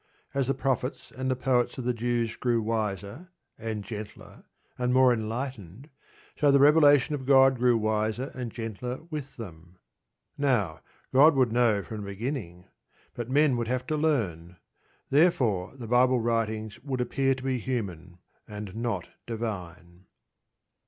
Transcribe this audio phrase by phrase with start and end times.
[0.33, 5.13] As the prophets and the poets of the Jews grew wiser, and gentler, and more
[5.13, 5.91] enlightened,
[6.35, 9.77] so the revelation of God grew wiser and gentler with them.
[10.39, 10.79] Now,
[11.13, 12.65] God would know from the beginning;
[13.13, 14.55] but men would have to learn.
[15.11, 20.05] Therefore the Bible writings would appear to be human, and not divine.